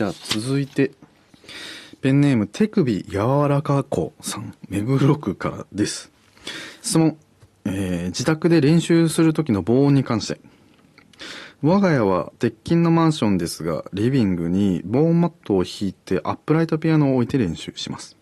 [0.00, 0.92] じゃあ続いて、
[2.00, 6.10] ペンネーム手首柔らか子さん、目黒区からです。
[6.80, 7.18] 質問、
[7.66, 10.40] えー、自宅で練習する時の防音に関して。
[11.60, 18.16] 我が家は鉄筋のマンションですが、リビングに防音マットを引いてアップライトピアノを置いて練習します。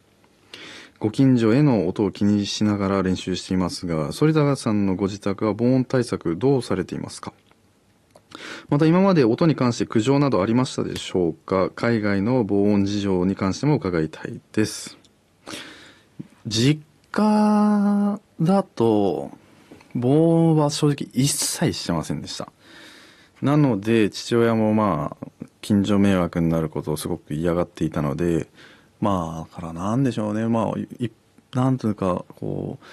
[0.99, 7.33] ご近所への音を気にしながら練習していますが、反田さんのご自宅は防音対策どうされていますか？
[8.69, 11.71] また今まで音に関して苦情などありましたでしょうか？
[11.71, 14.99] 海外の防音事情に関しても伺いたいです。
[16.46, 19.31] 実家だと、
[19.95, 22.53] 防音は正直一切してませんでした。
[23.43, 25.27] なので、父親もまあ、
[25.61, 28.49] 近所迷惑になることをすごく嫌がっていたので、
[29.00, 30.49] まあ、からなんでしょうね。
[30.49, 31.11] まあ、い
[31.55, 32.84] なんというか、こう、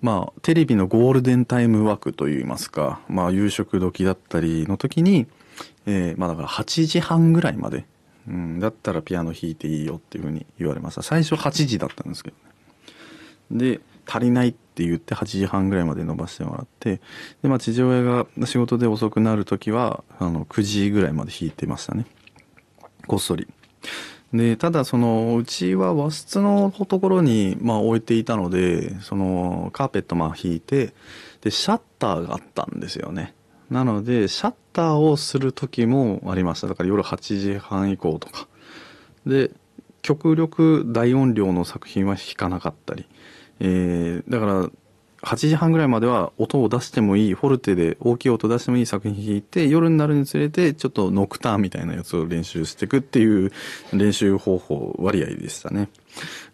[0.00, 5.26] まあ、テレビのゴールデンタイム枠といいますか、まあ、夕食時だったりの時に、
[5.86, 7.86] えー、まあだから8時半ぐらいまで、
[8.28, 11.02] うん、だったらピアノ弾いていいよっていうふうに言われました。
[11.02, 12.36] 最初8時だったんですけど
[13.58, 13.68] ね。
[13.74, 17.00] で、足りないって言って8時半ぐらいまで伸ばしてもらって、
[17.42, 22.06] で、まあ父親が仕事で遅くなる時は、あの、9時ぐらいまで弾いてましたね。
[23.06, 23.46] こっそり。
[24.34, 30.92] で、ただその、うちは和室のところに、まあ置いていたので、その、カーペットまあ引いて、
[31.40, 33.32] で、シャッターがあったんですよね。
[33.70, 36.66] なので、シャッターをする時もありました。
[36.66, 38.48] だから夜8時半以降とか。
[39.24, 39.52] で、
[40.02, 43.06] 極力大音量の作品は弾かなかったり。
[43.60, 44.70] えー、だから、
[45.24, 53.52] 8時半ぐらいまでは音を出してもいい、フォルテで大きい音出してもいい作品弾いて、夜になるにつれてちょっとノクターンみたいなやつを練習していくっていう
[53.92, 55.88] 練習方法割合でしたね。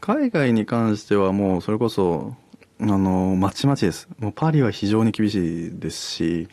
[0.00, 2.34] 海外に関してはもうそれこそ、
[2.80, 4.08] あの、まちまちです。
[4.18, 6.48] もうパリは非常に厳しいですし、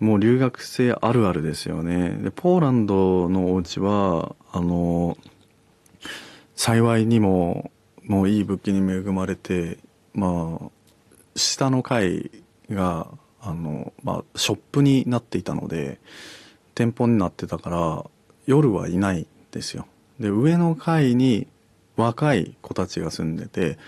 [0.00, 2.10] もう留学生あるあるですよね。
[2.22, 5.18] で、ポーランドのお家は、あの、
[6.54, 7.70] 幸いにも、
[8.04, 9.78] もういい物件に恵まれて、
[10.14, 10.77] まあ、
[11.38, 12.30] 下の階
[12.70, 13.08] が、
[13.40, 15.98] あの、まあ、ショップになっていたので、
[16.74, 18.04] 店舗になってたから、
[18.46, 19.86] 夜はいないんですよ。
[20.20, 21.46] で、上の階に
[21.96, 23.78] 若い子たちが住んでて、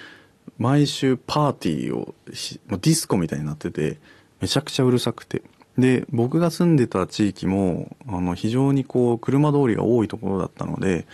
[0.59, 3.99] 毎週パーティーをディスコみたいになってて、
[4.41, 5.43] めちゃくちゃうるさくて。
[5.79, 11.07] で、僕が住んでた地域も、あの、非常にこう、車通りが多いところだったので、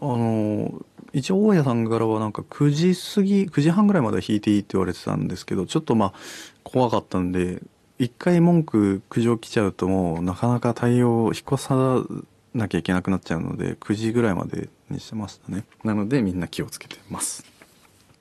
[0.00, 6.12] あの、一応大家さんからはなんか9時過ぎ、9時半ぐらいまで弾いていいって言われてたんですけど、ちょっとまあ
[6.64, 7.62] 怖かったんで、
[7.98, 12.02] 一回文句苦情来ちゃうともうなかなか対応を引っ越さ
[12.52, 15.64] なきゃいけなくなっちゃうので、9時ぐらいまでにしてましたね。
[15.84, 17.44] なのでみんな気をつけてます。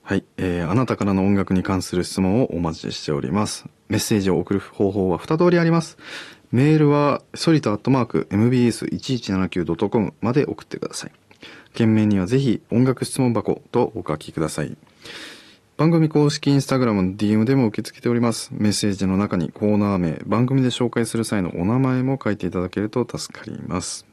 [0.03, 3.65] はい、えー、あなたからの音楽に関する質問をお待ちしております。
[3.87, 5.97] メッセージを送る方法は2通りあります。
[6.51, 11.11] メールは、ソリタアットマーク mbs1179.com まで送ってください。
[11.73, 14.77] 件名にはぜひ音楽質問箱とお書きください。
[15.75, 18.51] 番組公式インスタグラムの DM でも受け付けております。
[18.53, 24.05] メッセージの中にコーナー名、番組で紹介する際のお名前も書いていただけると助かります。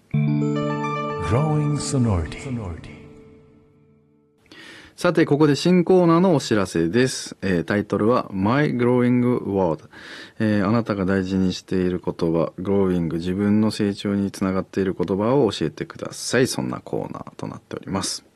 [5.01, 7.35] さて、ここで新コーナーのお知らせです。
[7.41, 9.89] えー、タイトルは My Growing World、
[10.39, 16.47] えー、あなたが大事にしている言葉、Growing 自分の成長につながっている言葉を教えてください。
[16.47, 18.27] そんなコーナーとなっております。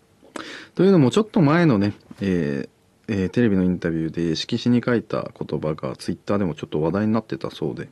[0.74, 1.92] というのもちょっと前のね、
[2.22, 7.90] えーえー、テレビのインタビューで色紙に書いた言葉がツイッターでもちょっと話題になってたそうで、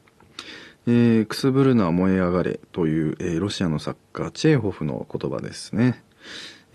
[0.86, 6.02] えー、くすぶるのは燃え上がれという、えー、ロシアの作家チェーホフの言葉ですね。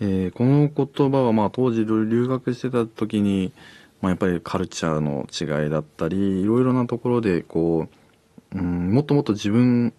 [0.00, 3.52] えー、この言葉はまあ当時留学してた時に、
[4.00, 7.88] まあ、やっぱりカルチャーの違いだったりいろいろなところでこ
[8.54, 9.92] う、うん、もっともっと自分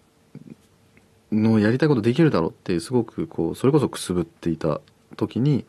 [1.32, 4.80] のやりたいことできるだろうってすごくこうそれこそくすぶっていた
[5.16, 5.64] 時に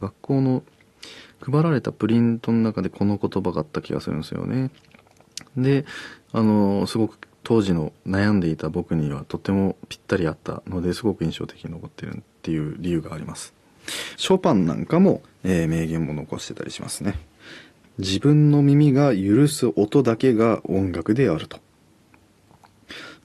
[0.00, 0.62] 学校の
[1.40, 4.70] 配られたプリントの中でこの言葉があった気がするんですよね。
[5.56, 5.84] で
[6.32, 13.54] あのすごく当時の悩んでいた僕にはとてもぴったりあったのですごく印象的に残ってるっていう理由があります。
[14.16, 17.18] ショパンなんかも、えー、名言も残してたりしますね。
[17.98, 21.58] 自分の耳が許す音だけが音楽であると。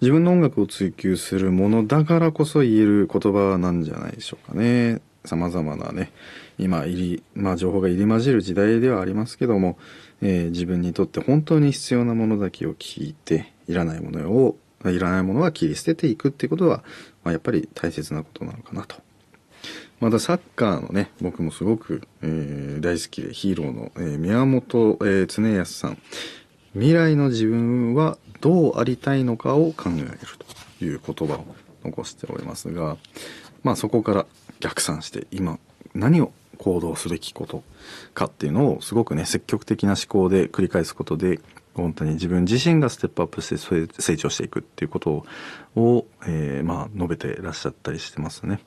[0.01, 5.01] 自分の音楽を追求するものだからこそ言える言葉なんじゃないでしょうかね。
[5.25, 6.12] 様々なね、
[6.57, 9.77] 今、入り、まあ情報が入り混じる時代ではありますけども、
[10.21, 16.83] えー、自分にとって本当に必要なものだけを聞いて、いらないものを、いらないものは切り捨てていくっていうことは、
[17.24, 18.98] まあ、やっぱり大切なことなのかなと
[20.03, 25.97] またサッカーのね、僕もすごく、えー、大好きでヒーローの、えー、宮本、えー、常康さん。
[26.73, 30.17] 未来の自分はどうありたいのかを考える
[30.77, 31.45] という言葉を
[31.85, 32.97] 残しておりますが、
[33.63, 34.25] まあそこから
[34.59, 35.57] 逆算して今
[35.95, 37.63] 何を行動すべきこと
[38.13, 41.39] かっていうのをすごくね積極的な思考で繰り返すことで
[41.75, 45.25] 本当に自分自身がステップアップして成長していくっていうこと
[45.75, 48.59] を、えー、まあ述べてらっしゃったりしてますね。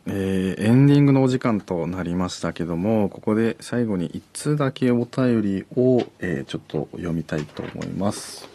[0.10, 8.48] えー、エンディングのお時間となりましたけども、ここで最後に1通だけお便りを、えー、ちょっと読みたいと思います。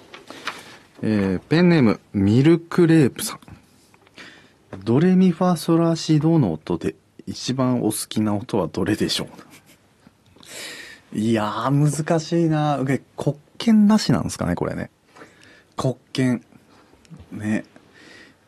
[1.03, 3.41] えー、ペンネーム、ミルクレープさん。
[4.85, 6.95] ドレミファソラシドの音で
[7.27, 9.29] 一番お好きな音はどれでしょ
[11.13, 11.19] う？
[11.19, 12.81] いやー、難しいな
[13.17, 14.91] 国権なしなんですかね、これね。
[15.77, 16.43] 国権。
[17.31, 17.67] ね。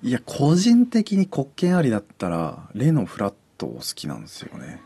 [0.04, 4.82] いや、個人的に国権ありだったら、レのフラットを好きなんですよね。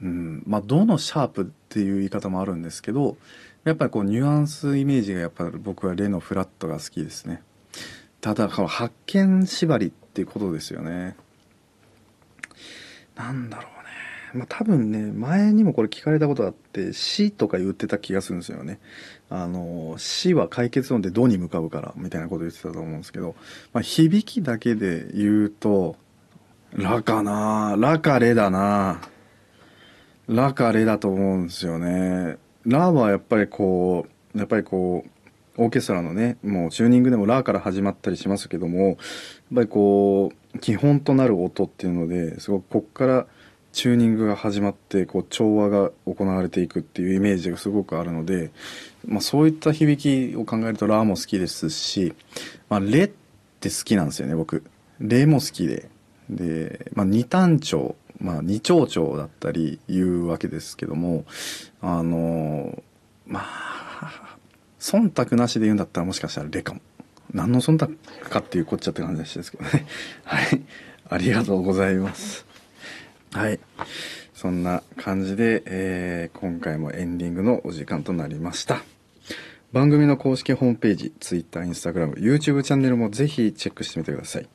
[0.00, 0.42] うん。
[0.46, 3.18] まあ、どのシャープっていう言い方もあるんですけど、
[3.64, 7.42] やっぱりこう、ニュアンスイメージがやっぱり僕はレのフラットが好きですね。
[8.22, 11.14] ただ、この発見縛りっていうことですよね。
[13.14, 13.77] なんだろう。
[14.34, 18.78] まあ、多分ね、前にもこれ聞かれたことあって、死とか言ってた気がするんですよね。
[19.30, 23.34] あの、死は解決論でどに向かうから、みたいなこと言ってたと思うんですけど、
[23.72, 25.96] まあ、響きだけで言うと、
[26.72, 29.00] ラかなラかレだな
[30.28, 32.36] ラかレだと思うんですよね。
[32.66, 38.96] ラはやっぱりこう、やっぱりこう、オーケストラのね、もうチューニングでもラーから始まったりしますけども、やっ
[39.54, 43.26] ぱりこう、基本となる音っていうので、すごくこっから
[43.72, 48.50] チューニングが始まって、こう、調和が行われていくっていうイメージがすごくあるので、
[49.06, 52.14] まあそういった響きを考えるとラーも好きですし、
[52.68, 53.10] まあレっ
[53.60, 54.64] て好きなんですよね、僕。
[55.00, 55.88] レも好きで。
[56.30, 61.24] で、まあ二単調、まあ二長調だったり言うわけですけども、
[61.80, 62.82] あの、
[63.26, 64.36] まあ、
[64.80, 66.80] 忖度なしで言うんだったらもしかしたらレかも。
[67.32, 67.88] 何の忖度
[68.30, 69.86] かっていうこっちゃって感じですけどね。
[70.24, 70.62] はい。
[71.10, 72.46] ありがとうございます。
[73.32, 73.58] はい。
[74.34, 78.82] そんな感じで、えー、今回もエンディングのお時間となりました。
[79.72, 84.48] 番組の公式ホームページ、Twitter、Instagram、YouTube チャンネルもぜひチェックしてみてください。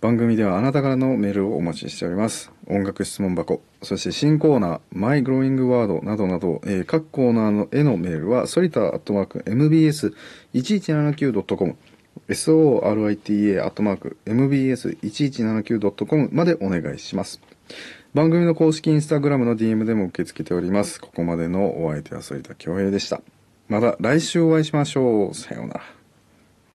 [0.00, 2.52] 番組ではあなたからのメールをお待ちしております。
[2.66, 11.76] 音楽質問箱、そして新コーナー、マイグローイングワードなどなど、えー、各コーナーのへのメールは、ソリタアットマーク mbs1179.com、
[12.28, 17.40] sorita アットマーク mbs1179.com までお願いします。
[18.16, 21.02] 番組の公式インスタグラムの DM でも受け付けております。
[21.02, 23.20] ここまでのお相手は反田恭平でした。
[23.68, 25.34] また来週お会いしましょう。
[25.34, 25.95] さようなら。